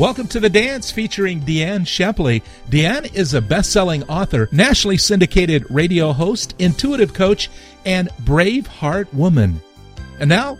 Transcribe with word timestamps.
Welcome 0.00 0.28
to 0.28 0.40
The 0.40 0.48
Dance 0.48 0.90
featuring 0.90 1.42
Deann 1.42 1.82
Scheppele. 1.82 2.42
Deann 2.70 3.14
is 3.14 3.34
a 3.34 3.42
best 3.42 3.70
selling 3.70 4.02
author, 4.04 4.48
nationally 4.50 4.96
syndicated 4.96 5.66
radio 5.68 6.12
host, 6.12 6.54
intuitive 6.58 7.12
coach, 7.12 7.50
and 7.84 8.08
brave 8.20 8.66
heart 8.66 9.12
woman. 9.12 9.60
And 10.18 10.30
now, 10.30 10.56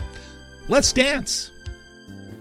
let's 0.68 0.92
dance. 0.92 1.50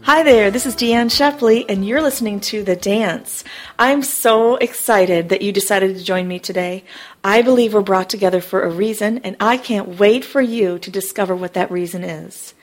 Hi 0.02 0.24
there, 0.24 0.52
this 0.52 0.66
is 0.66 0.76
Deann 0.76 1.06
Scheppele, 1.06 1.64
and 1.70 1.88
you're 1.88 2.02
listening 2.02 2.42
to 2.42 2.66
The 2.66 2.76
Dance. 2.76 3.46
I'm 3.80 4.04
so 4.04 4.58
excited 4.58 5.30
that 5.30 5.42
you 5.42 5.54
decided 5.54 5.96
to 5.96 6.04
join 6.04 6.28
me 6.28 6.38
today. 6.38 6.84
I 7.24 7.44
believe 7.44 7.74
we're 7.74 7.80
brought 7.80 8.10
together 8.10 8.42
for 8.42 8.64
a 8.64 8.70
reason, 8.70 9.20
and 9.20 9.38
I 9.40 9.56
can't 9.56 10.00
wait 10.00 10.26
for 10.26 10.42
you 10.42 10.78
to 10.80 10.92
discover 10.92 11.34
what 11.34 11.54
that 11.54 11.72
reason 11.72 12.04
is. 12.04 12.54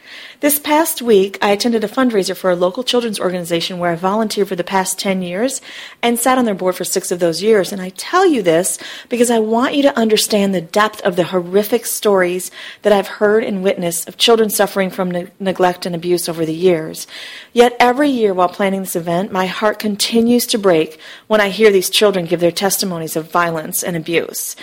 This 0.40 0.58
past 0.58 1.00
week, 1.00 1.38
I 1.40 1.50
attended 1.50 1.82
a 1.82 1.88
fundraiser 1.88 2.36
for 2.36 2.50
a 2.50 2.56
local 2.56 2.84
children's 2.84 3.18
organization 3.18 3.78
where 3.78 3.92
I 3.92 3.96
volunteered 3.96 4.48
for 4.48 4.56
the 4.56 4.64
past 4.64 4.98
10 4.98 5.22
years 5.22 5.60
and 6.02 6.18
sat 6.18 6.36
on 6.36 6.44
their 6.44 6.54
board 6.54 6.76
for 6.76 6.84
six 6.84 7.10
of 7.10 7.20
those 7.20 7.42
years. 7.42 7.72
And 7.72 7.80
I 7.80 7.88
tell 7.90 8.26
you 8.26 8.42
this 8.42 8.78
because 9.08 9.30
I 9.30 9.38
want 9.38 9.74
you 9.74 9.82
to 9.82 9.98
understand 9.98 10.54
the 10.54 10.60
depth 10.60 11.00
of 11.02 11.16
the 11.16 11.24
horrific 11.24 11.86
stories 11.86 12.50
that 12.82 12.92
I've 12.92 13.08
heard 13.08 13.44
and 13.44 13.62
witnessed 13.62 14.08
of 14.08 14.16
children 14.16 14.50
suffering 14.50 14.90
from 14.90 15.10
ne- 15.10 15.30
neglect 15.40 15.86
and 15.86 15.94
abuse 15.94 16.28
over 16.28 16.44
the 16.44 16.54
years. 16.54 17.06
Yet 17.52 17.74
every 17.80 18.10
year 18.10 18.34
while 18.34 18.48
planning 18.48 18.80
this 18.80 18.96
event, 18.96 19.32
my 19.32 19.46
heart 19.46 19.78
continues 19.78 20.46
to 20.46 20.58
break 20.58 21.00
when 21.26 21.40
I 21.40 21.48
hear 21.48 21.70
these 21.70 21.90
children 21.90 22.26
give 22.26 22.40
their 22.40 22.52
testimonies 22.52 23.16
of 23.16 23.30
violence 23.30 23.82
and 23.82 23.96
abuse. 23.96 24.56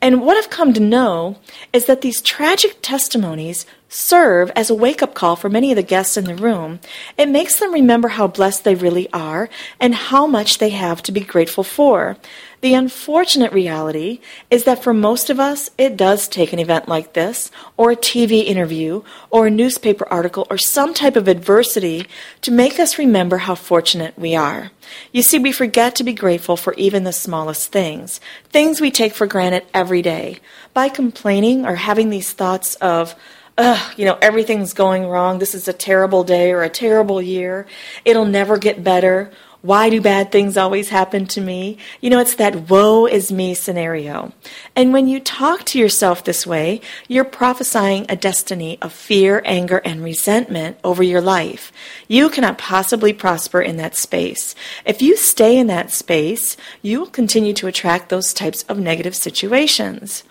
And 0.00 0.22
what 0.22 0.36
I've 0.36 0.50
come 0.50 0.72
to 0.74 0.80
know 0.80 1.36
is 1.72 1.86
that 1.86 2.00
these 2.00 2.20
tragic 2.20 2.78
testimonies 2.82 3.66
serve 3.90 4.52
as 4.54 4.70
a 4.70 4.74
wake 4.74 5.02
up 5.02 5.14
call 5.14 5.34
for 5.34 5.50
many 5.50 5.72
of 5.72 5.76
the 5.76 5.82
guests 5.82 6.16
in 6.16 6.24
the 6.24 6.34
room. 6.34 6.78
It 7.18 7.28
makes 7.28 7.58
them 7.58 7.74
remember 7.74 8.08
how 8.08 8.28
blessed 8.28 8.62
they 8.62 8.76
really 8.76 9.12
are 9.12 9.50
and 9.80 9.94
how 9.94 10.26
much 10.28 10.58
they 10.58 10.70
have 10.70 11.02
to 11.02 11.12
be 11.12 11.20
grateful 11.20 11.64
for. 11.64 12.16
The 12.60 12.74
unfortunate 12.74 13.52
reality 13.52 14.20
is 14.50 14.64
that 14.64 14.82
for 14.82 14.92
most 14.92 15.28
of 15.28 15.40
us, 15.40 15.70
it 15.76 15.96
does 15.96 16.28
take 16.28 16.52
an 16.52 16.58
event 16.58 16.88
like 16.88 17.14
this, 17.14 17.50
or 17.76 17.90
a 17.90 17.96
TV 17.96 18.44
interview, 18.44 19.02
or 19.30 19.46
a 19.46 19.50
newspaper 19.50 20.06
article, 20.08 20.46
or 20.50 20.58
some 20.58 20.92
type 20.92 21.16
of 21.16 21.26
adversity 21.26 22.06
to 22.42 22.50
make 22.50 22.78
us 22.78 22.98
remember 22.98 23.38
how 23.38 23.54
fortunate 23.54 24.16
we 24.18 24.36
are. 24.36 24.70
You 25.10 25.22
see, 25.22 25.38
we 25.38 25.52
forget 25.52 25.94
to 25.96 26.04
be 26.04 26.12
grateful 26.12 26.56
for 26.56 26.74
even 26.74 27.04
the 27.04 27.12
smallest 27.14 27.72
things, 27.72 28.20
things 28.50 28.80
we 28.80 28.90
take 28.90 29.14
for 29.14 29.26
granted 29.26 29.64
every 29.72 30.02
day. 30.02 30.38
By 30.74 30.90
complaining 30.90 31.64
or 31.64 31.76
having 31.76 32.10
these 32.10 32.32
thoughts 32.32 32.74
of, 32.76 33.14
ugh, 33.60 33.92
you 33.98 34.06
know, 34.06 34.18
everything's 34.22 34.72
going 34.72 35.06
wrong. 35.06 35.38
This 35.38 35.54
is 35.54 35.68
a 35.68 35.72
terrible 35.72 36.24
day 36.24 36.50
or 36.50 36.62
a 36.62 36.70
terrible 36.70 37.20
year. 37.20 37.66
It'll 38.06 38.24
never 38.24 38.56
get 38.56 38.82
better. 38.82 39.30
Why 39.62 39.90
do 39.90 40.00
bad 40.00 40.32
things 40.32 40.56
always 40.56 40.88
happen 40.88 41.26
to 41.26 41.40
me? 41.42 41.76
You 42.00 42.08
know, 42.08 42.18
it's 42.18 42.36
that 42.36 42.70
woe 42.70 43.04
is 43.04 43.30
me 43.30 43.52
scenario. 43.52 44.32
And 44.74 44.94
when 44.94 45.06
you 45.06 45.20
talk 45.20 45.64
to 45.64 45.78
yourself 45.78 46.24
this 46.24 46.46
way, 46.46 46.80
you're 47.08 47.24
prophesying 47.24 48.06
a 48.08 48.16
destiny 48.16 48.78
of 48.80 48.94
fear, 48.94 49.42
anger, 49.44 49.82
and 49.84 50.02
resentment 50.02 50.78
over 50.82 51.02
your 51.02 51.20
life. 51.20 51.70
You 52.08 52.30
cannot 52.30 52.56
possibly 52.56 53.12
prosper 53.12 53.60
in 53.60 53.76
that 53.76 53.96
space. 53.96 54.54
If 54.86 55.02
you 55.02 55.18
stay 55.18 55.58
in 55.58 55.66
that 55.66 55.90
space, 55.90 56.56
you 56.80 57.00
will 57.00 57.10
continue 57.10 57.52
to 57.52 57.66
attract 57.66 58.08
those 58.08 58.32
types 58.32 58.62
of 58.62 58.78
negative 58.78 59.14
situations. 59.14 60.24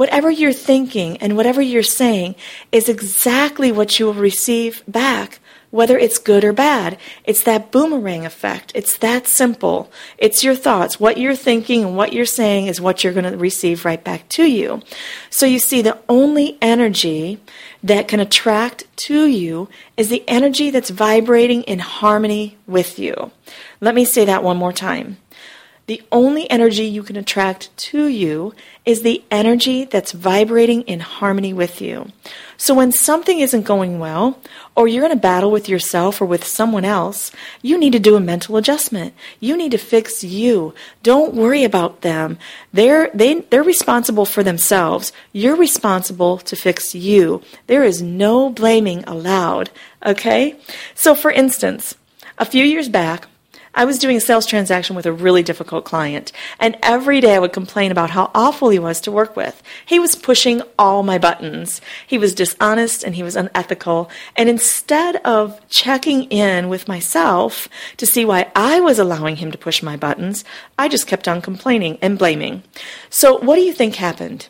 Whatever 0.00 0.30
you're 0.30 0.54
thinking 0.54 1.18
and 1.18 1.36
whatever 1.36 1.60
you're 1.60 1.82
saying 1.82 2.34
is 2.72 2.88
exactly 2.88 3.70
what 3.70 3.98
you 3.98 4.06
will 4.06 4.14
receive 4.14 4.82
back, 4.88 5.40
whether 5.70 5.98
it's 5.98 6.16
good 6.16 6.42
or 6.42 6.54
bad. 6.54 6.96
It's 7.24 7.42
that 7.42 7.70
boomerang 7.70 8.24
effect. 8.24 8.72
It's 8.74 8.96
that 8.96 9.26
simple. 9.26 9.92
It's 10.16 10.42
your 10.42 10.54
thoughts. 10.54 10.98
What 10.98 11.18
you're 11.18 11.36
thinking 11.36 11.84
and 11.84 11.98
what 11.98 12.14
you're 12.14 12.24
saying 12.24 12.66
is 12.66 12.80
what 12.80 13.04
you're 13.04 13.12
going 13.12 13.30
to 13.30 13.36
receive 13.36 13.84
right 13.84 14.02
back 14.02 14.26
to 14.30 14.50
you. 14.50 14.80
So 15.28 15.44
you 15.44 15.58
see, 15.58 15.82
the 15.82 15.98
only 16.08 16.56
energy 16.62 17.38
that 17.82 18.08
can 18.08 18.20
attract 18.20 18.84
to 19.04 19.26
you 19.26 19.68
is 19.98 20.08
the 20.08 20.24
energy 20.26 20.70
that's 20.70 20.88
vibrating 20.88 21.62
in 21.64 21.78
harmony 21.78 22.56
with 22.66 22.98
you. 22.98 23.32
Let 23.82 23.94
me 23.94 24.06
say 24.06 24.24
that 24.24 24.42
one 24.42 24.56
more 24.56 24.72
time. 24.72 25.18
The 25.90 26.02
only 26.12 26.48
energy 26.48 26.84
you 26.84 27.02
can 27.02 27.16
attract 27.16 27.76
to 27.88 28.06
you 28.06 28.54
is 28.86 29.02
the 29.02 29.24
energy 29.28 29.86
that's 29.86 30.12
vibrating 30.12 30.82
in 30.82 31.00
harmony 31.00 31.52
with 31.52 31.80
you. 31.80 32.12
So 32.56 32.74
when 32.74 32.92
something 32.92 33.40
isn't 33.40 33.64
going 33.64 33.98
well, 33.98 34.38
or 34.76 34.86
you're 34.86 35.04
in 35.04 35.10
a 35.10 35.16
battle 35.16 35.50
with 35.50 35.68
yourself 35.68 36.20
or 36.20 36.26
with 36.26 36.46
someone 36.46 36.84
else, 36.84 37.32
you 37.60 37.76
need 37.76 37.92
to 37.94 37.98
do 37.98 38.14
a 38.14 38.20
mental 38.20 38.56
adjustment. 38.56 39.14
You 39.40 39.56
need 39.56 39.72
to 39.72 39.78
fix 39.78 40.22
you. 40.22 40.74
Don't 41.02 41.34
worry 41.34 41.64
about 41.64 42.02
them. 42.02 42.38
They're, 42.72 43.10
they, 43.12 43.40
they're 43.40 43.64
responsible 43.64 44.26
for 44.26 44.44
themselves. 44.44 45.12
You're 45.32 45.56
responsible 45.56 46.38
to 46.38 46.54
fix 46.54 46.94
you. 46.94 47.42
There 47.66 47.82
is 47.82 48.00
no 48.00 48.48
blaming 48.48 49.02
allowed. 49.08 49.70
Okay? 50.06 50.56
So 50.94 51.16
for 51.16 51.32
instance, 51.32 51.96
a 52.38 52.44
few 52.44 52.64
years 52.64 52.88
back, 52.88 53.26
I 53.74 53.84
was 53.84 53.98
doing 53.98 54.16
a 54.16 54.20
sales 54.20 54.46
transaction 54.46 54.96
with 54.96 55.06
a 55.06 55.12
really 55.12 55.42
difficult 55.44 55.84
client, 55.84 56.32
and 56.58 56.76
every 56.82 57.20
day 57.20 57.34
I 57.34 57.38
would 57.38 57.52
complain 57.52 57.92
about 57.92 58.10
how 58.10 58.30
awful 58.34 58.70
he 58.70 58.78
was 58.80 59.00
to 59.02 59.12
work 59.12 59.36
with. 59.36 59.62
He 59.86 60.00
was 60.00 60.16
pushing 60.16 60.62
all 60.78 61.02
my 61.04 61.18
buttons. 61.18 61.80
He 62.06 62.18
was 62.18 62.34
dishonest 62.34 63.04
and 63.04 63.14
he 63.14 63.22
was 63.22 63.36
unethical. 63.36 64.10
And 64.34 64.48
instead 64.48 65.16
of 65.24 65.60
checking 65.68 66.24
in 66.24 66.68
with 66.68 66.88
myself 66.88 67.68
to 67.96 68.06
see 68.06 68.24
why 68.24 68.50
I 68.56 68.80
was 68.80 68.98
allowing 68.98 69.36
him 69.36 69.52
to 69.52 69.58
push 69.58 69.82
my 69.82 69.96
buttons, 69.96 70.44
I 70.76 70.88
just 70.88 71.06
kept 71.06 71.28
on 71.28 71.40
complaining 71.40 71.98
and 72.02 72.18
blaming. 72.18 72.64
So, 73.08 73.38
what 73.38 73.54
do 73.54 73.62
you 73.62 73.72
think 73.72 73.94
happened? 73.94 74.48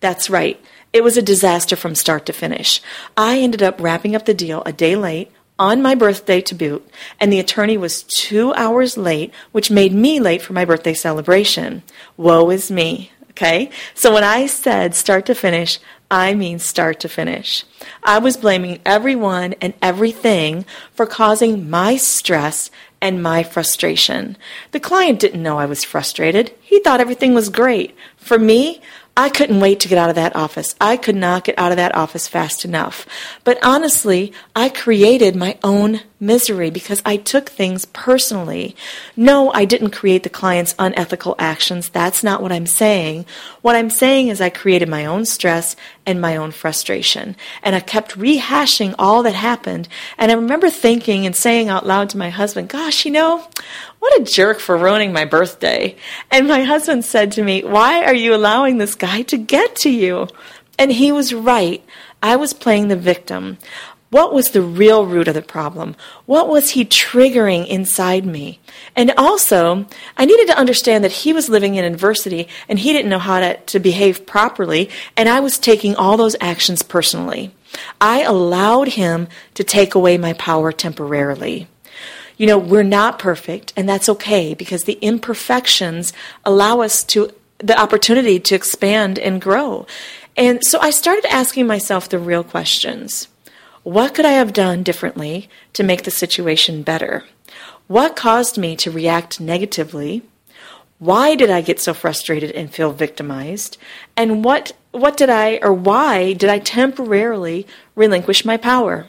That's 0.00 0.28
right. 0.28 0.60
It 0.92 1.04
was 1.04 1.16
a 1.16 1.22
disaster 1.22 1.76
from 1.76 1.94
start 1.94 2.26
to 2.26 2.32
finish. 2.32 2.80
I 3.16 3.40
ended 3.40 3.62
up 3.62 3.80
wrapping 3.80 4.14
up 4.14 4.24
the 4.24 4.34
deal 4.34 4.62
a 4.64 4.72
day 4.72 4.96
late 4.96 5.30
on 5.58 5.82
my 5.82 5.94
birthday 5.94 6.40
to 6.42 6.54
boot, 6.54 6.88
and 7.18 7.32
the 7.32 7.40
attorney 7.40 7.76
was 7.76 8.02
two 8.04 8.52
hours 8.54 8.96
late, 8.96 9.32
which 9.52 9.70
made 9.70 9.92
me 9.92 10.20
late 10.20 10.42
for 10.42 10.52
my 10.52 10.64
birthday 10.64 10.94
celebration. 10.94 11.82
Woe 12.16 12.50
is 12.50 12.70
me. 12.70 13.10
Okay? 13.30 13.70
So 13.94 14.14
when 14.14 14.24
I 14.24 14.46
said 14.46 14.94
start 14.94 15.26
to 15.26 15.34
finish, 15.34 15.78
I 16.10 16.34
mean 16.34 16.58
start 16.58 17.00
to 17.00 17.08
finish. 17.08 17.64
I 18.02 18.18
was 18.18 18.36
blaming 18.36 18.80
everyone 18.84 19.54
and 19.60 19.74
everything 19.82 20.64
for 20.92 21.06
causing 21.06 21.68
my 21.68 21.96
stress 21.96 22.70
and 23.00 23.22
my 23.22 23.42
frustration. 23.42 24.36
The 24.72 24.80
client 24.80 25.20
didn't 25.20 25.42
know 25.42 25.58
I 25.58 25.66
was 25.66 25.84
frustrated. 25.84 26.52
He 26.60 26.80
thought 26.80 27.00
everything 27.00 27.34
was 27.34 27.48
great. 27.48 27.94
For 28.16 28.38
me, 28.38 28.80
I 29.18 29.30
couldn't 29.30 29.58
wait 29.58 29.80
to 29.80 29.88
get 29.88 29.98
out 29.98 30.10
of 30.10 30.14
that 30.14 30.36
office. 30.36 30.76
I 30.80 30.96
could 30.96 31.16
not 31.16 31.42
get 31.42 31.58
out 31.58 31.72
of 31.72 31.76
that 31.76 31.96
office 31.96 32.28
fast 32.28 32.64
enough. 32.64 33.04
But 33.42 33.58
honestly, 33.64 34.32
I 34.54 34.68
created 34.68 35.34
my 35.34 35.58
own 35.64 36.02
misery 36.20 36.70
because 36.70 37.00
I 37.04 37.16
took 37.16 37.48
things 37.48 37.84
personally. 37.84 38.74
No, 39.16 39.52
I 39.52 39.64
didn't 39.64 39.90
create 39.90 40.22
the 40.22 40.28
client's 40.28 40.74
unethical 40.78 41.34
actions. 41.38 41.88
That's 41.88 42.24
not 42.24 42.42
what 42.42 42.52
I'm 42.52 42.66
saying. 42.66 43.26
What 43.62 43.76
I'm 43.76 43.90
saying 43.90 44.28
is 44.28 44.40
I 44.40 44.50
created 44.50 44.88
my 44.88 45.06
own 45.06 45.24
stress 45.24 45.76
and 46.04 46.20
my 46.20 46.36
own 46.36 46.50
frustration. 46.50 47.36
And 47.62 47.74
I 47.76 47.80
kept 47.80 48.18
rehashing 48.18 48.94
all 48.98 49.22
that 49.22 49.34
happened. 49.34 49.88
And 50.16 50.32
I 50.32 50.34
remember 50.34 50.70
thinking 50.70 51.26
and 51.26 51.36
saying 51.36 51.68
out 51.68 51.86
loud 51.86 52.10
to 52.10 52.18
my 52.18 52.30
husband, 52.30 52.68
gosh, 52.68 53.04
you 53.04 53.10
know, 53.10 53.46
what 53.98 54.20
a 54.20 54.24
jerk 54.24 54.60
for 54.60 54.76
ruining 54.76 55.12
my 55.12 55.24
birthday. 55.24 55.96
And 56.30 56.48
my 56.48 56.62
husband 56.62 57.04
said 57.04 57.32
to 57.32 57.44
me, 57.44 57.62
why 57.62 58.04
are 58.04 58.14
you 58.14 58.34
allowing 58.34 58.78
this 58.78 58.94
guy 58.94 59.22
to 59.22 59.36
get 59.36 59.76
to 59.76 59.90
you? 59.90 60.28
And 60.78 60.92
he 60.92 61.12
was 61.12 61.34
right. 61.34 61.84
I 62.22 62.36
was 62.36 62.52
playing 62.52 62.88
the 62.88 62.96
victim. 62.96 63.58
What 64.10 64.32
was 64.32 64.50
the 64.50 64.62
real 64.62 65.04
root 65.04 65.28
of 65.28 65.34
the 65.34 65.42
problem? 65.42 65.94
What 66.24 66.48
was 66.48 66.70
he 66.70 66.84
triggering 66.84 67.66
inside 67.66 68.24
me? 68.24 68.58
And 68.96 69.12
also, 69.18 69.86
I 70.16 70.24
needed 70.24 70.46
to 70.46 70.56
understand 70.58 71.04
that 71.04 71.12
he 71.12 71.34
was 71.34 71.50
living 71.50 71.74
in 71.74 71.84
adversity 71.84 72.48
and 72.68 72.78
he 72.78 72.94
didn't 72.94 73.10
know 73.10 73.18
how 73.18 73.40
to, 73.40 73.56
to 73.58 73.78
behave 73.78 74.24
properly, 74.24 74.88
and 75.14 75.28
I 75.28 75.40
was 75.40 75.58
taking 75.58 75.94
all 75.94 76.16
those 76.16 76.36
actions 76.40 76.82
personally. 76.82 77.54
I 78.00 78.22
allowed 78.22 78.88
him 78.88 79.28
to 79.54 79.62
take 79.62 79.94
away 79.94 80.16
my 80.16 80.32
power 80.32 80.72
temporarily. 80.72 81.68
You 82.38 82.46
know, 82.46 82.58
we're 82.58 82.84
not 82.84 83.18
perfect, 83.18 83.74
and 83.76 83.86
that's 83.86 84.08
okay 84.08 84.54
because 84.54 84.84
the 84.84 84.98
imperfections 85.02 86.14
allow 86.44 86.80
us 86.80 87.02
to 87.04 87.32
the 87.58 87.78
opportunity 87.78 88.38
to 88.40 88.54
expand 88.54 89.18
and 89.18 89.40
grow. 89.40 89.86
And 90.36 90.64
so 90.64 90.78
I 90.78 90.90
started 90.90 91.26
asking 91.26 91.66
myself 91.66 92.08
the 92.08 92.18
real 92.18 92.44
questions. 92.44 93.28
What 93.82 94.14
could 94.14 94.24
I 94.24 94.32
have 94.32 94.52
done 94.52 94.82
differently 94.82 95.48
to 95.72 95.82
make 95.82 96.02
the 96.02 96.10
situation 96.10 96.82
better? 96.82 97.24
What 97.86 98.16
caused 98.16 98.58
me 98.58 98.76
to 98.76 98.90
react 98.90 99.40
negatively? 99.40 100.22
Why 100.98 101.34
did 101.36 101.50
I 101.50 101.60
get 101.60 101.80
so 101.80 101.94
frustrated 101.94 102.50
and 102.50 102.72
feel 102.72 102.92
victimized? 102.92 103.78
And 104.16 104.44
what 104.44 104.72
what 104.90 105.16
did 105.16 105.30
I 105.30 105.58
or 105.62 105.72
why 105.72 106.32
did 106.32 106.50
I 106.50 106.58
temporarily 106.58 107.66
relinquish 107.94 108.44
my 108.44 108.56
power? 108.56 109.06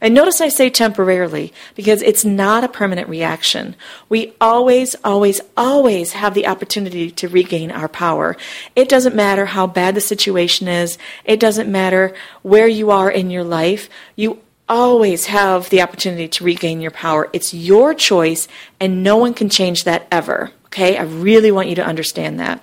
And 0.00 0.14
notice 0.14 0.40
I 0.40 0.48
say 0.48 0.68
temporarily 0.68 1.52
because 1.74 2.02
it's 2.02 2.24
not 2.24 2.64
a 2.64 2.68
permanent 2.68 3.08
reaction. 3.08 3.74
We 4.08 4.34
always, 4.40 4.94
always, 5.04 5.40
always 5.56 6.12
have 6.12 6.34
the 6.34 6.46
opportunity 6.46 7.10
to 7.12 7.28
regain 7.28 7.70
our 7.70 7.88
power. 7.88 8.36
It 8.76 8.88
doesn't 8.88 9.16
matter 9.16 9.46
how 9.46 9.66
bad 9.66 9.94
the 9.94 10.00
situation 10.00 10.68
is. 10.68 10.98
It 11.24 11.40
doesn't 11.40 11.70
matter 11.70 12.14
where 12.42 12.68
you 12.68 12.90
are 12.90 13.10
in 13.10 13.30
your 13.30 13.44
life. 13.44 13.88
You 14.14 14.40
always 14.68 15.26
have 15.26 15.70
the 15.70 15.82
opportunity 15.82 16.28
to 16.28 16.44
regain 16.44 16.80
your 16.80 16.90
power. 16.90 17.28
It's 17.32 17.54
your 17.54 17.94
choice 17.94 18.48
and 18.80 19.02
no 19.02 19.16
one 19.16 19.34
can 19.34 19.48
change 19.48 19.84
that 19.84 20.06
ever. 20.10 20.50
Okay? 20.66 20.96
I 20.96 21.02
really 21.02 21.52
want 21.52 21.68
you 21.68 21.74
to 21.76 21.84
understand 21.84 22.40
that. 22.40 22.62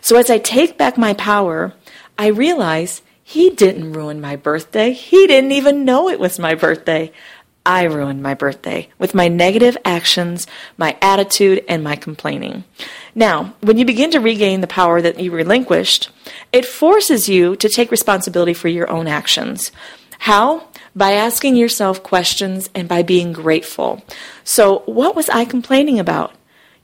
So 0.00 0.16
as 0.16 0.30
I 0.30 0.38
take 0.38 0.76
back 0.78 0.98
my 0.98 1.14
power, 1.14 1.72
I 2.18 2.28
realize 2.28 3.02
he 3.26 3.50
didn't 3.50 3.94
ruin 3.94 4.20
my 4.20 4.36
birthday. 4.36 4.92
He 4.92 5.26
didn't 5.26 5.52
even 5.52 5.86
know 5.86 6.10
it 6.10 6.20
was 6.20 6.38
my 6.38 6.54
birthday. 6.54 7.10
I 7.66 7.84
ruined 7.84 8.22
my 8.22 8.34
birthday 8.34 8.90
with 8.98 9.14
my 9.14 9.28
negative 9.28 9.78
actions, 9.82 10.46
my 10.76 10.98
attitude, 11.00 11.64
and 11.66 11.82
my 11.82 11.96
complaining. 11.96 12.64
Now, 13.14 13.54
when 13.62 13.78
you 13.78 13.86
begin 13.86 14.10
to 14.10 14.20
regain 14.20 14.60
the 14.60 14.66
power 14.66 15.00
that 15.00 15.18
you 15.18 15.30
relinquished, 15.30 16.10
it 16.52 16.66
forces 16.66 17.26
you 17.26 17.56
to 17.56 17.70
take 17.70 17.90
responsibility 17.90 18.52
for 18.52 18.68
your 18.68 18.90
own 18.90 19.08
actions. 19.08 19.72
How? 20.18 20.68
By 20.94 21.12
asking 21.12 21.56
yourself 21.56 22.02
questions 22.02 22.68
and 22.74 22.86
by 22.86 23.02
being 23.02 23.32
grateful. 23.32 24.04
So, 24.44 24.80
what 24.80 25.16
was 25.16 25.30
I 25.30 25.46
complaining 25.46 25.98
about? 25.98 26.34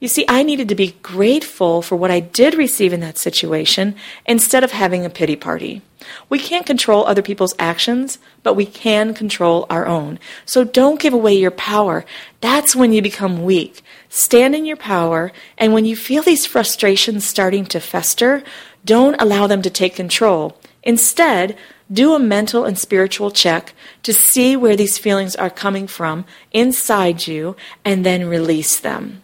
You 0.01 0.09
see, 0.09 0.25
I 0.29 0.43
needed 0.43 0.71
to 0.71 0.75
be 0.75 0.97
grateful 1.03 1.83
for 1.83 1.95
what 1.95 2.11
I 2.11 2.21
did 2.21 2.55
receive 2.55 2.95
in 2.95 3.01
that 3.01 3.19
situation 3.19 3.95
instead 4.25 4.65
of 4.65 4.73
having 4.73 5.05
a 5.05 5.11
pity 5.11 5.37
party. 5.37 5.83
We 6.31 6.39
can't 6.39 6.65
control 6.65 7.05
other 7.05 7.21
people's 7.21 7.55
actions, 7.59 8.19
but 8.43 8.55
we 8.55 8.65
can 8.65 9.13
control 9.13 9.67
our 9.69 9.87
own. 9.87 10.19
So 10.47 10.65
don't 10.65 10.99
give 10.99 11.13
away 11.13 11.35
your 11.35 11.51
power. 11.51 12.07
That's 12.41 12.75
when 12.75 12.95
you 12.95 13.03
become 13.03 13.45
weak. 13.45 13.83
Stand 14.09 14.55
in 14.55 14.65
your 14.65 14.79
power, 14.79 15.33
and 15.59 15.75
when 15.75 15.85
you 15.85 15.97
feel 15.97 16.23
these 16.23 16.47
frustrations 16.47 17.27
starting 17.27 17.67
to 17.67 17.79
fester, 17.79 18.43
don't 18.87 19.21
allow 19.21 19.47
them 19.47 19.61
to 19.61 19.71
take 19.71 19.95
control. 19.95 20.57
Instead, 20.83 21.57
do 21.93 22.15
a 22.15 22.19
mental 22.19 22.65
and 22.65 22.79
spiritual 22.79 23.31
check 23.31 23.75
to 24.03 24.13
see 24.13 24.57
where 24.57 24.77
these 24.77 24.99
feelings 24.99 25.37
are 25.37 25.51
coming 25.51 25.87
from 25.87 26.25
inside 26.53 27.27
you 27.27 27.57
and 27.85 28.07
then 28.07 28.29
release 28.29 28.79
them. 28.79 29.23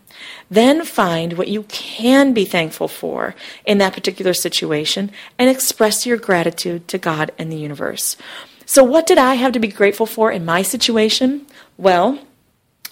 Then 0.51 0.85
find 0.85 1.35
what 1.35 1.49
you 1.49 1.65
can 1.65 2.33
be 2.33 2.45
thankful 2.45 2.89
for 2.89 3.35
in 3.65 3.79
that 3.79 3.93
particular 3.93 4.35
situation 4.35 5.11
and 5.39 5.51
express 5.51 6.07
your 6.07 6.17
gratitude 6.17 6.89
to 6.89 6.99
God 6.99 7.33
and 7.39 7.51
the 7.51 7.57
universe. 7.57 8.17
So, 8.65 8.83
what 8.83 9.07
did 9.07 9.19
I 9.19 9.35
have 9.35 9.53
to 9.53 9.61
be 9.61 9.69
grateful 9.69 10.07
for 10.07 10.33
in 10.33 10.45
my 10.45 10.63
situation? 10.63 11.47
Well, 11.77 12.19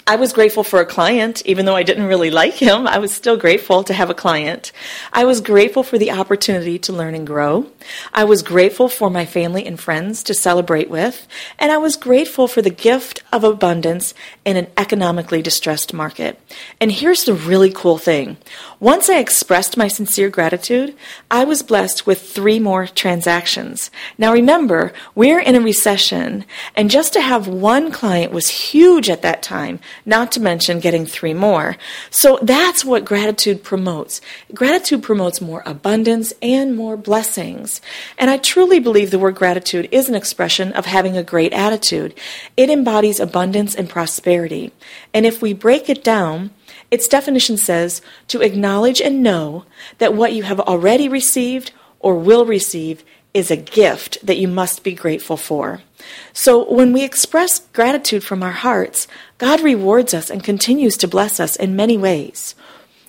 I 0.06 0.16
was 0.16 0.34
grateful 0.34 0.64
for 0.64 0.80
a 0.80 0.86
client, 0.86 1.40
even 1.46 1.64
though 1.64 1.76
I 1.76 1.82
didn't 1.82 2.04
really 2.04 2.30
like 2.30 2.52
him. 2.54 2.86
I 2.86 2.98
was 2.98 3.10
still 3.10 3.38
grateful 3.38 3.82
to 3.84 3.94
have 3.94 4.10
a 4.10 4.14
client. 4.14 4.70
I 5.14 5.24
was 5.24 5.40
grateful 5.40 5.82
for 5.82 5.96
the 5.96 6.10
opportunity 6.10 6.78
to 6.80 6.92
learn 6.92 7.14
and 7.14 7.26
grow. 7.26 7.70
I 8.12 8.24
was 8.24 8.42
grateful 8.42 8.90
for 8.90 9.08
my 9.08 9.24
family 9.24 9.64
and 9.64 9.80
friends 9.80 10.22
to 10.24 10.34
celebrate 10.34 10.90
with. 10.90 11.26
And 11.58 11.72
I 11.72 11.78
was 11.78 11.96
grateful 11.96 12.48
for 12.48 12.60
the 12.60 12.68
gift 12.68 13.22
of 13.32 13.44
abundance 13.44 14.12
in 14.44 14.58
an 14.58 14.66
economically 14.76 15.40
distressed 15.40 15.94
market. 15.94 16.38
And 16.78 16.92
here's 16.92 17.24
the 17.24 17.32
really 17.32 17.70
cool 17.70 17.96
thing. 17.96 18.36
Once 18.84 19.08
I 19.08 19.18
expressed 19.18 19.78
my 19.78 19.88
sincere 19.88 20.28
gratitude, 20.28 20.94
I 21.30 21.44
was 21.44 21.62
blessed 21.62 22.06
with 22.06 22.20
three 22.20 22.58
more 22.58 22.86
transactions. 22.86 23.90
Now 24.18 24.30
remember, 24.30 24.92
we're 25.14 25.40
in 25.40 25.54
a 25.54 25.60
recession, 25.62 26.44
and 26.76 26.90
just 26.90 27.14
to 27.14 27.22
have 27.22 27.48
one 27.48 27.90
client 27.90 28.30
was 28.30 28.50
huge 28.50 29.08
at 29.08 29.22
that 29.22 29.42
time 29.42 29.80
not 30.04 30.30
to 30.32 30.40
mention 30.40 30.80
getting 30.80 31.06
three 31.06 31.32
more. 31.32 31.78
So 32.10 32.38
that's 32.42 32.84
what 32.84 33.06
gratitude 33.06 33.64
promotes. 33.64 34.20
Gratitude 34.52 35.02
promotes 35.02 35.40
more 35.40 35.62
abundance 35.64 36.34
and 36.42 36.76
more 36.76 36.98
blessings. 36.98 37.80
And 38.18 38.28
I 38.28 38.36
truly 38.36 38.80
believe 38.80 39.10
the 39.10 39.18
word 39.18 39.36
gratitude 39.36 39.88
is 39.92 40.10
an 40.10 40.14
expression 40.14 40.74
of 40.74 40.84
having 40.84 41.16
a 41.16 41.22
great 41.22 41.54
attitude. 41.54 42.12
It 42.54 42.68
embodies 42.68 43.18
abundance 43.18 43.74
and 43.74 43.88
prosperity. 43.88 44.72
And 45.14 45.24
if 45.24 45.40
we 45.40 45.54
break 45.54 45.88
it 45.88 46.04
down, 46.04 46.50
its 46.94 47.08
definition 47.08 47.56
says 47.56 48.00
to 48.28 48.40
acknowledge 48.40 49.00
and 49.00 49.20
know 49.20 49.64
that 49.98 50.14
what 50.14 50.32
you 50.32 50.44
have 50.44 50.60
already 50.60 51.08
received 51.08 51.72
or 51.98 52.14
will 52.14 52.46
receive 52.46 53.04
is 53.34 53.50
a 53.50 53.56
gift 53.56 54.24
that 54.24 54.38
you 54.38 54.46
must 54.46 54.84
be 54.84 54.94
grateful 54.94 55.36
for. 55.36 55.82
So 56.32 56.70
when 56.72 56.92
we 56.92 57.02
express 57.02 57.58
gratitude 57.72 58.22
from 58.22 58.44
our 58.44 58.52
hearts, 58.52 59.08
God 59.38 59.60
rewards 59.60 60.14
us 60.14 60.30
and 60.30 60.44
continues 60.44 60.96
to 60.98 61.08
bless 61.08 61.40
us 61.40 61.56
in 61.56 61.74
many 61.74 61.98
ways. 61.98 62.54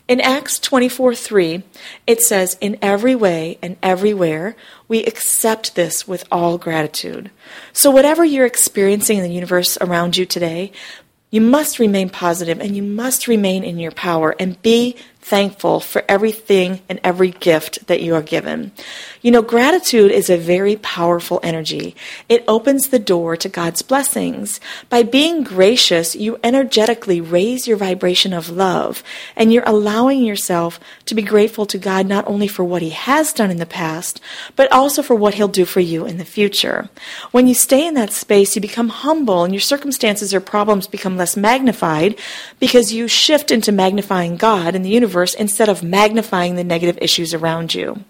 In 0.08 0.20
Acts 0.20 0.60
24 0.60 1.14
3, 1.14 1.64
it 2.08 2.22
says, 2.22 2.58
In 2.62 2.78
every 2.82 3.16
way 3.16 3.58
and 3.62 3.78
everywhere, 3.82 4.56
we 4.88 5.04
accept 5.04 5.76
this 5.76 6.08
with 6.08 6.26
all 6.32 6.60
gratitude. 6.60 7.32
So, 7.74 7.90
whatever 7.90 8.24
you're 8.24 8.46
experiencing 8.46 9.18
in 9.18 9.24
the 9.24 9.32
universe 9.32 9.80
around 9.82 10.16
you 10.16 10.28
today, 10.28 10.72
you 11.36 11.42
must 11.42 11.80
remain 11.80 12.10
positive 12.10 12.62
and 12.62 12.78
you 12.78 12.82
must 12.82 13.28
remain 13.28 13.66
in 13.66 13.78
your 13.78 13.92
power 13.92 14.34
and 14.40 14.62
be 14.62 14.96
thankful 15.26 15.80
for 15.80 16.04
everything 16.08 16.80
and 16.88 17.00
every 17.04 17.32
gift 17.32 17.88
that 17.88 18.00
you 18.00 18.14
are 18.14 18.22
given. 18.22 18.72
You 19.24 19.32
know, 19.32 19.42
gratitude 19.42 20.12
is 20.12 20.30
a 20.30 20.38
very 20.38 20.76
powerful 20.76 21.40
energy. 21.42 21.96
It 22.30 22.44
opens 22.48 22.90
the 22.90 23.00
door 23.00 23.36
to 23.38 23.50
God's 23.50 23.82
blessings. 23.82 24.60
By 24.88 25.02
being 25.02 25.44
gracious, 25.44 26.16
you 26.16 26.38
energetically 26.44 27.22
raise 27.22 27.68
your 27.68 27.76
vibration 27.76 28.34
of 28.34 28.52
love, 28.52 29.02
and 29.36 29.52
you're 29.52 29.64
allowing 29.66 30.24
yourself 30.24 30.80
to 31.06 31.16
be 31.16 31.24
grateful 31.24 31.66
to 31.66 31.80
God 31.80 32.06
not 32.06 32.28
only 32.28 32.48
for 32.48 32.64
what 32.64 32.84
He 32.84 32.92
has 32.92 33.34
done 33.34 33.50
in 33.50 33.58
the 33.58 33.66
past, 33.66 34.22
but 34.56 34.72
also 34.72 35.02
for 35.02 35.16
what 35.16 35.34
He'll 35.34 35.48
do 35.48 35.66
for 35.66 35.80
you 35.80 36.06
in 36.06 36.20
the 36.20 36.24
future. 36.24 36.88
When 37.32 37.48
you 37.48 37.56
stay 37.56 37.88
in 37.88 37.96
that 37.96 38.12
space, 38.12 38.56
you 38.56 38.62
become 38.62 38.90
humble, 38.90 39.44
and 39.44 39.56
your 39.56 39.62
circumstances 39.62 40.36
or 40.36 40.40
problems 40.40 40.86
become 40.86 41.18
less 41.18 41.36
magnified 41.36 42.20
because 42.60 42.94
you 42.94 43.08
shift 43.08 43.50
into 43.50 43.72
magnifying 43.72 44.38
God 44.38 44.76
and 44.76 44.86
the 44.86 44.90
universe 44.90 45.15
universe 45.16 45.34
instead 45.34 45.70
of 45.70 45.82
magnifying 45.82 46.56
the 46.56 46.64
negative 46.64 46.98
issues 47.02 47.34
around 47.34 47.74
you. 47.74 48.04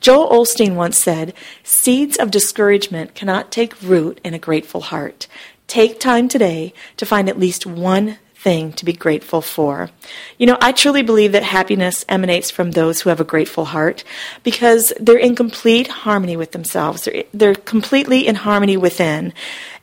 Joel 0.00 0.28
Osteen 0.30 0.76
once 0.76 0.96
said, 0.96 1.34
Seeds 1.64 2.16
of 2.18 2.30
discouragement 2.30 3.14
cannot 3.14 3.50
take 3.50 3.82
root 3.82 4.20
in 4.22 4.34
a 4.34 4.38
grateful 4.38 4.80
heart. 4.80 5.26
Take 5.66 5.98
time 5.98 6.28
today 6.28 6.72
to 6.98 7.06
find 7.06 7.28
at 7.28 7.38
least 7.38 7.66
one 7.66 8.18
thing 8.36 8.72
to 8.74 8.84
be 8.84 8.92
grateful 8.92 9.40
for. 9.40 9.90
You 10.38 10.46
know, 10.46 10.58
I 10.60 10.72
truly 10.72 11.02
believe 11.02 11.32
that 11.32 11.42
happiness 11.42 12.04
emanates 12.08 12.50
from 12.50 12.70
those 12.70 13.00
who 13.00 13.08
have 13.08 13.20
a 13.20 13.24
grateful 13.24 13.64
heart 13.64 14.04
because 14.42 14.92
they're 15.00 15.16
in 15.16 15.34
complete 15.34 15.88
harmony 16.04 16.36
with 16.36 16.52
themselves. 16.52 17.04
They're, 17.04 17.24
they're 17.32 17.54
completely 17.54 18.26
in 18.28 18.34
harmony 18.34 18.76
within. 18.76 19.32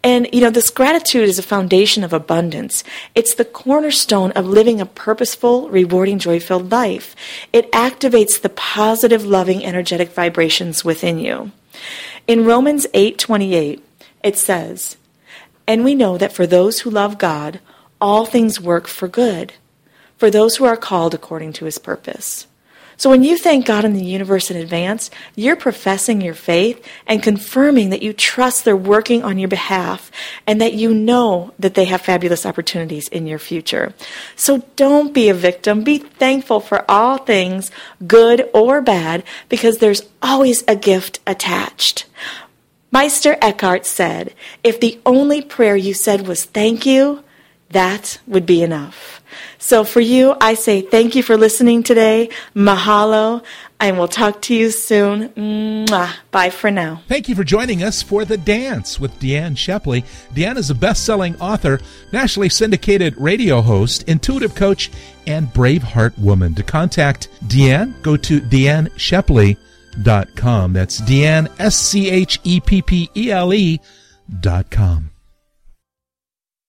And, 0.03 0.27
you 0.33 0.41
know, 0.41 0.49
this 0.49 0.71
gratitude 0.71 1.29
is 1.29 1.37
a 1.37 1.43
foundation 1.43 2.03
of 2.03 2.11
abundance. 2.11 2.83
It's 3.13 3.35
the 3.35 3.45
cornerstone 3.45 4.31
of 4.31 4.47
living 4.47 4.81
a 4.81 4.85
purposeful, 4.85 5.69
rewarding, 5.69 6.17
joy 6.17 6.39
filled 6.39 6.71
life. 6.71 7.15
It 7.53 7.71
activates 7.71 8.41
the 8.41 8.49
positive, 8.49 9.25
loving, 9.25 9.63
energetic 9.63 10.09
vibrations 10.09 10.83
within 10.83 11.19
you. 11.19 11.51
In 12.27 12.45
Romans 12.45 12.87
8 12.93 13.19
28, 13.19 13.83
it 14.23 14.37
says, 14.37 14.97
And 15.67 15.83
we 15.83 15.93
know 15.93 16.17
that 16.17 16.33
for 16.33 16.47
those 16.47 16.79
who 16.79 16.89
love 16.89 17.17
God, 17.17 17.59
all 17.99 18.25
things 18.25 18.59
work 18.59 18.87
for 18.87 19.07
good, 19.07 19.53
for 20.17 20.31
those 20.31 20.55
who 20.55 20.65
are 20.65 20.77
called 20.77 21.13
according 21.13 21.53
to 21.53 21.65
his 21.65 21.77
purpose. 21.77 22.47
So 23.01 23.09
when 23.09 23.23
you 23.23 23.35
thank 23.35 23.65
God 23.65 23.83
and 23.83 23.95
the 23.95 24.05
universe 24.05 24.51
in 24.51 24.57
advance, 24.57 25.09
you're 25.35 25.55
professing 25.55 26.21
your 26.21 26.35
faith 26.35 26.87
and 27.07 27.23
confirming 27.23 27.89
that 27.89 28.03
you 28.03 28.13
trust 28.13 28.63
they're 28.63 28.77
working 28.77 29.23
on 29.23 29.39
your 29.39 29.47
behalf 29.47 30.11
and 30.45 30.61
that 30.61 30.75
you 30.75 30.93
know 30.93 31.51
that 31.57 31.73
they 31.73 31.85
have 31.85 32.01
fabulous 32.01 32.45
opportunities 32.45 33.07
in 33.07 33.25
your 33.25 33.39
future. 33.39 33.95
So 34.35 34.59
don't 34.75 35.15
be 35.15 35.29
a 35.29 35.33
victim. 35.33 35.83
Be 35.83 35.97
thankful 35.97 36.59
for 36.59 36.85
all 36.87 37.17
things, 37.17 37.71
good 38.05 38.47
or 38.53 38.81
bad, 38.81 39.23
because 39.49 39.79
there's 39.79 40.03
always 40.21 40.63
a 40.67 40.75
gift 40.75 41.21
attached. 41.25 42.05
Meister 42.91 43.35
Eckhart 43.41 43.87
said, 43.87 44.35
if 44.63 44.79
the 44.79 45.01
only 45.07 45.41
prayer 45.41 45.75
you 45.75 45.95
said 45.95 46.27
was 46.27 46.45
thank 46.45 46.85
you, 46.85 47.23
that 47.71 48.19
would 48.27 48.45
be 48.45 48.63
enough. 48.63 49.21
So 49.57 49.83
for 49.83 49.99
you, 50.01 50.35
I 50.41 50.53
say 50.55 50.81
thank 50.81 51.15
you 51.15 51.23
for 51.23 51.37
listening 51.37 51.83
today. 51.83 52.29
Mahalo. 52.55 53.43
And 53.79 53.97
we'll 53.97 54.07
talk 54.07 54.43
to 54.43 54.53
you 54.53 54.69
soon. 54.69 55.29
Mwah. 55.29 56.13
Bye 56.29 56.51
for 56.51 56.69
now. 56.69 57.01
Thank 57.07 57.27
you 57.27 57.33
for 57.33 57.43
joining 57.43 57.81
us 57.81 58.03
for 58.03 58.25
The 58.25 58.37
Dance 58.37 58.99
with 58.99 59.19
Deann 59.19 59.55
Scheppele. 59.55 60.05
Deann 60.35 60.57
is 60.57 60.69
a 60.69 60.75
best 60.75 61.03
selling 61.03 61.35
author, 61.41 61.79
nationally 62.13 62.49
syndicated 62.49 63.17
radio 63.17 63.59
host, 63.59 64.07
intuitive 64.07 64.53
coach, 64.53 64.91
and 65.25 65.51
brave 65.51 65.81
heart 65.81 66.15
woman. 66.19 66.53
To 66.55 66.63
contact 66.63 67.29
Deann, 67.45 67.99
go 68.03 68.15
to 68.17 68.39
DeannScheppele.com. 68.39 70.73
That's 70.73 71.01
Deann, 71.01 71.51
S 71.59 71.75
C 71.75 72.11
H 72.11 72.39
E 72.43 72.59
P 72.59 72.83
P 72.83 73.09
E 73.17 73.31
L 73.31 73.51
E 73.51 73.79
dot 74.39 74.69
com. 74.69 75.10